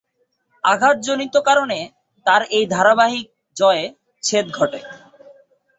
[0.63, 1.79] আঘাতজনিত কারণে
[2.25, 3.25] তার এই ধারাবাহিক
[3.57, 3.83] জয়ে
[4.23, 4.79] ছেদ ঘটে।